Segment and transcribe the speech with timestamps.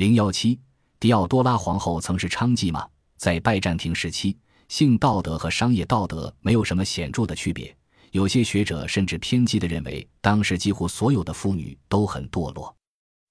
[0.00, 0.58] 零幺七，
[0.98, 2.88] 狄奥多拉皇后曾是娼妓吗？
[3.18, 4.34] 在拜占庭时期，
[4.66, 7.76] 性道德和商业道德没有什么显著的区别。
[8.12, 12.74] 有些学者甚至偏激地认为，当时几乎所有的妇女都很堕落。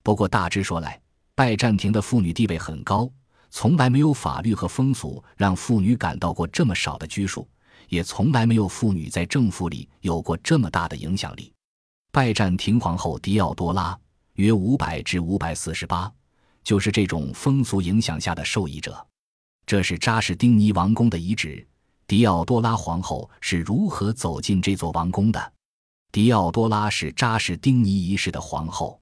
[0.03, 1.01] 不过大致说来，
[1.33, 3.09] 拜占庭的妇女地位很高，
[3.49, 7.49] 从来没有法律和风俗让妇女感到过这么少的拘束，
[7.87, 11.51] 也从来没有妇女在政府里有过这么大的影响力。
[12.11, 13.97] 拜占庭皇后狄奥多拉
[14.35, 16.11] 约五百至五百四十八，
[16.69, 19.03] 就是这种风俗影响下的受益者。
[19.65, 21.67] 这是扎什丁尼王宫的遗址。
[22.05, 25.53] 狄奥多拉皇后是如何走进这座王宫的？
[26.11, 29.01] 狄奥多拉是扎什丁尼一世的皇后。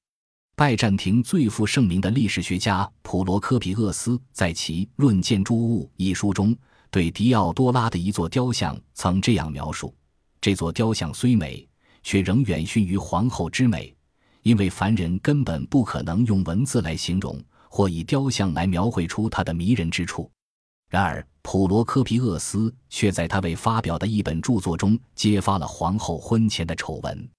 [0.56, 6.56] 拜占庭最负盛名的历史学家普罗科皮厄斯在其《论建筑物》一书中，
[6.90, 9.94] 对狄奥多拉的一座雕像曾这样描述：
[10.40, 11.68] 这座雕像虽美，
[12.02, 13.94] 却仍远逊于皇后之美，
[14.40, 20.30] 因为凡人根本不可能用文字来形容，或以雕像来描绘出它的迷人之处。
[20.90, 27.30] 然而，普罗科皮厄斯却在他未发表的一本著作中揭发了皇后婚前的丑闻。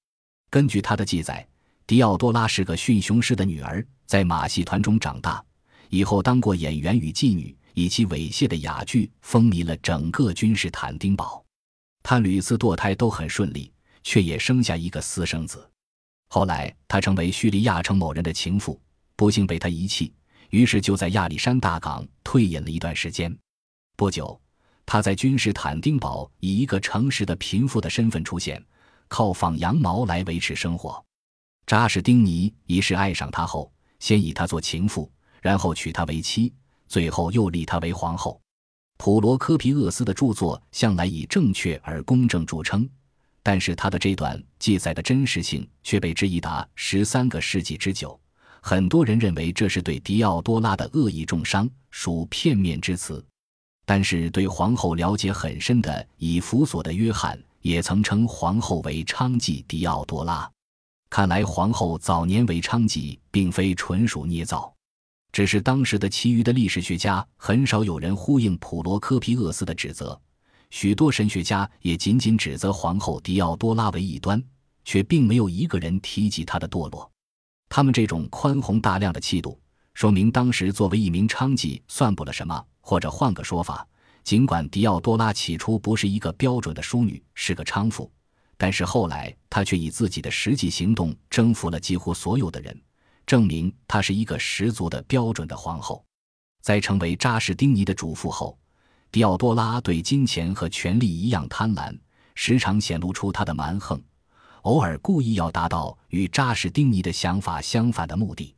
[0.51, 1.47] 根据他的记载，
[1.87, 5.43] 狄奥多拉是个驯雄师的女儿，在马戏团中长大，
[5.89, 11.43] 以后当过演员与妓女，以其猥亵的哑剧风靡了整个君士坦丁堡。
[12.03, 13.71] 她屡次堕胎都很顺利，
[14.03, 15.67] 却也生下一个私生子。
[16.29, 18.79] 后来，她成为叙利亚城某人的情妇，
[19.19, 20.13] 不幸被他遗弃。
[20.51, 23.37] 于是就在亚历山大港退隐了一段时间。
[23.97, 24.39] 不久，
[24.85, 28.63] 他在君士坦丁堡以一个诚实的贫富的身份出现，
[29.09, 31.03] 靠放羊毛来维持生活。
[31.67, 36.53] 扎什丁尼一世爱上他后，先以她做情妇，然后娶她为妻，
[36.87, 38.39] 最后又立她为皇后。
[38.95, 42.89] 普罗科皮厄斯的著作向来以正确而公正著称，
[43.43, 48.17] 但是他的这段记载的真实性却被质疑达十三个世纪之久。
[48.61, 53.23] 很多人认为这是对狄奥多拉的恶意重伤，属片面之词。
[53.85, 60.49] 但是对皇后了解很深的以弗所的约翰也曾称皇后为娼妓狄奥多拉。
[61.09, 64.71] 看来皇后早年为娼妓，并非纯属捏造，
[65.31, 70.21] 只是当时的其余的历史学家很少有人呼应普罗科皮厄斯的指责，
[70.69, 74.39] 许多神学家也仅仅指责皇后狄奥多拉为异端，
[74.85, 77.09] 却并没有一个人提及她的堕落。
[77.69, 79.57] 他们这种宽宏大量的气度，
[79.93, 82.65] 说明当时作为一名娼妓算不了什么。
[82.81, 83.87] 或者换个说法，
[84.23, 88.11] 尽管狄奥多拉起初不是一个标准的淑女，是个娼妇，
[88.57, 92.81] 但是后来她却以自己的实际行动征服了几乎所有的人，
[93.27, 96.03] 证明她是一个十足的标准的皇后。
[96.61, 98.57] 在成为扎什丁尼的主妇后，
[99.11, 101.95] 狄奥多拉对金钱和权力一样贪婪，
[102.33, 104.01] 时常显露出她的蛮横。
[104.63, 108.55] 偶尔故意要达到与扎什丁尼的想法相反的目的，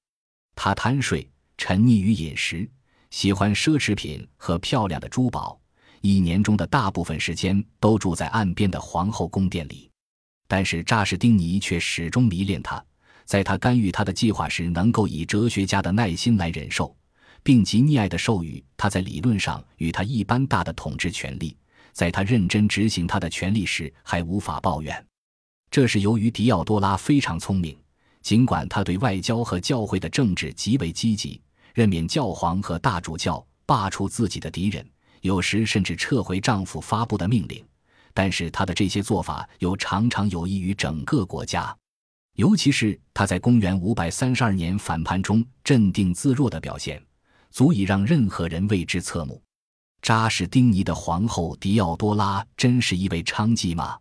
[0.56, 2.70] 他贪睡，沉溺于饮食，
[3.12, 5.60] 喜欢奢侈品和漂亮的珠宝，
[6.02, 9.90] 一年中的大部分时间都住在岸边的皇后宫殿里。
[10.48, 12.84] 但是扎什丁尼却始终迷恋他，
[13.26, 16.94] 在他干预他的计划时，能够以哲学家的耐心来忍受，
[17.44, 21.56] 并极溺爱的授予他在理论上与他一般大的统治权力，
[21.94, 25.06] 在他认真执行他的权力时，还无法抱怨。
[25.72, 27.76] 这是由于狄奥多拉非常聪明，
[28.22, 31.42] 尽管他对外交和教会的政治极为积极，
[31.74, 34.86] 任免教皇和大主教，罢黜自己的敌人，
[35.22, 37.66] 有时甚至撤回丈夫发布的命令。
[38.14, 41.74] 但是他的这些做法又常常有益于整个国家，
[42.36, 47.02] 尤其是他在公元五百三十二年反叛中镇定自若的表现，
[47.50, 49.42] 足以让任何人为之侧目。
[50.02, 53.98] 扎什丁尼的皇后狄奥多拉真是一位娼妓吗？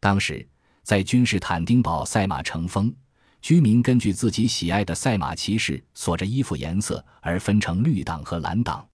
[0.00, 0.48] 当时。
[0.82, 2.92] 在君士坦丁堡赛马成风，
[3.40, 8.86] 居民根据自己喜爱的赛马骑士所着衣服颜色而分成绿党和蓝党，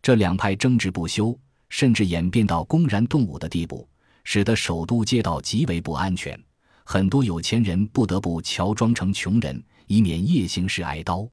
[0.00, 1.38] 这两派争执不休，
[1.68, 3.86] 甚至演变到公然动武的地步，
[4.24, 6.38] 使得首都街道极为不安全。
[6.84, 11.28] 很多有钱人不得不乔装成穷人，以免夜行时挨刀。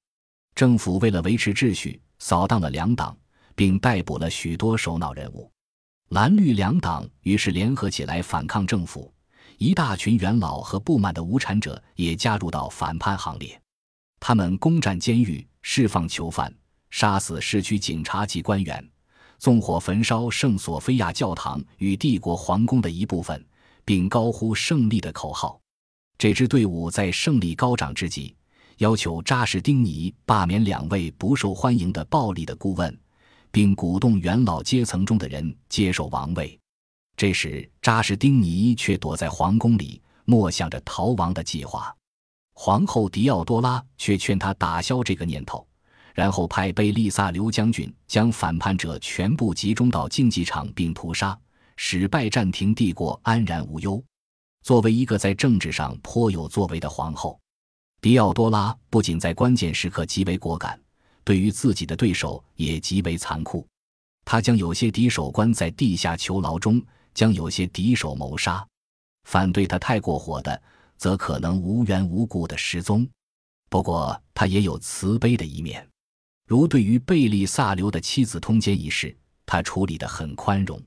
[0.56, 3.16] 政府为了维持秩序，扫荡了两党，
[3.56, 5.50] 并逮捕了许多首脑人物。
[6.10, 9.13] 蓝绿两党于是联合起来反抗政府。
[9.58, 13.60] 一大群元老和不满的无产者也加入到反叛行列，
[14.20, 16.54] 他们攻占监狱，释放囚犯，
[16.90, 18.90] 杀死市区警察及官员，
[19.38, 23.46] 纵火焚烧圣索菲亚教堂与帝国皇宫的一部分，
[23.86, 25.60] 并高呼胜利的口号。
[26.18, 28.36] 这支队伍在胜利高涨之际，
[28.78, 32.98] 要求扎什丁尼罢免两位不受欢迎的暴力的顾问，
[33.52, 36.58] 并鼓动元老阶层中的人接受王位。
[37.24, 41.96] 这时，扎什丁尼却躲在皇宫里，默想着逃亡的计划。
[42.54, 45.66] 皇后狄奥多拉却劝他打消这个念头，
[46.14, 51.40] 然后派贝利萨留将军将反叛者全部集中到竞技场并屠杀，
[51.78, 54.04] 使拜占庭帝国安然无忧。
[54.62, 57.40] 作为一个在政治上颇有作为的皇后，
[58.02, 60.78] 狄奥多拉不仅在关键时刻极为果敢，
[61.24, 63.66] 对于自己的对手也极为残酷。
[64.26, 66.82] 他将有些敌手关在地下囚牢中，
[67.14, 68.66] 将有些敌手谋杀。
[69.24, 70.62] 反对他太过火的，
[70.98, 73.08] 则可能无缘无故的失踪。
[73.70, 75.88] 不过，他也有慈悲的一面，
[76.46, 79.16] 如对于贝利萨留的妻子通奸一事，
[79.46, 80.82] 他处理得很宽容。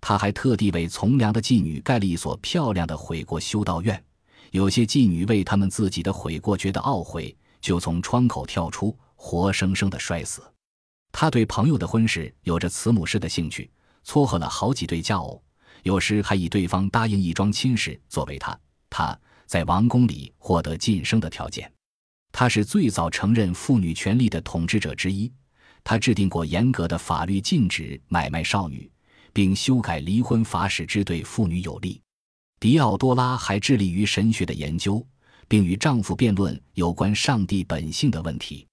[0.00, 4.04] 他还特地为从良的妓女盖了一所漂亮的悔过修道院。
[4.52, 10.42] 有些妓女为他们自己的悔过觉得懊悔，就从窗口跳出，活生生的摔死。
[11.10, 13.70] 他对朋友的婚事有着慈母式的兴趣，
[14.04, 15.42] 撮合了好几对佳偶。
[15.82, 18.58] 有时还以对方答应一桩亲事作为他
[18.90, 21.70] 他在王宫里获得晋升的条件。
[22.32, 25.32] 他是最早承认妇女权利的统治者之一。
[25.82, 28.90] 他制定过严格的法律，禁止买卖少女，
[29.32, 32.00] 并修改离婚法使之对妇女有利。
[32.60, 35.04] 狄奥多拉还致力于神学的研究，
[35.46, 38.66] 并与丈夫辩论有关上帝本性的问题。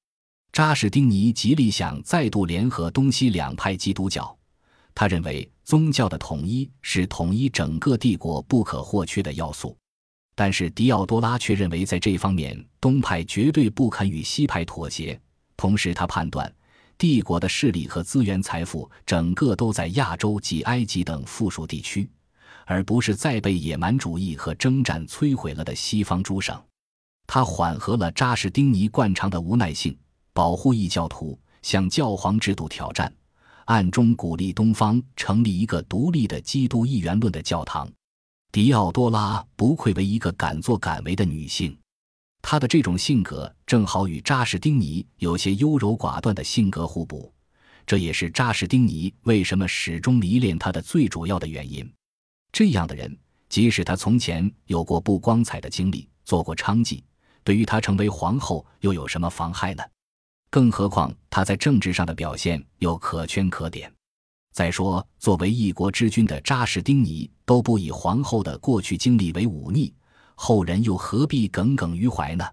[0.52, 4.38] 扎什丁尼极力想再度联合东西两派基督教。
[4.96, 9.78] 他认为宗教的统一是统一整个帝国不可或缺的要素，
[10.34, 15.20] 但是狄奥多拉却认为在这方面东派绝对不肯与西派妥协。
[15.58, 16.52] 同时，他判断
[16.98, 22.10] 帝国的势力和资源财富整个都在亚洲及埃及等附属地区，
[22.66, 26.58] 而不是在被野蛮主义和征战摧毁了的西方诸省。
[27.28, 29.98] 他缓和了扎什丁尼惯常的无奈性，
[30.32, 33.14] 保护异教徒，向教皇制度挑战。
[33.66, 37.92] 暗中鼓励东方成立一个独立的基督一元论的教堂。
[38.52, 41.78] 狄奥多拉不愧为一个敢作敢为的女性，
[42.42, 47.34] 她的这种性格正好与扎什丁尼有些优柔寡断的性格互补，
[47.86, 51.92] 这也是扎什丁尼为什么始终迷恋她的最主要的原因。
[52.52, 53.18] 这样的人，
[53.50, 57.02] 即使他从前有过不光彩的经历，做过娼妓，
[57.44, 59.84] 对于他成为皇后又有什么妨害呢？
[60.56, 63.92] 更何况他在政治上的表现又可圈可点。
[64.54, 69.94] 再说，作为一国之君的扎什丁尼都不以皇后的过去经历为忤逆，
[70.34, 72.46] 后人又何必耿耿于怀呢？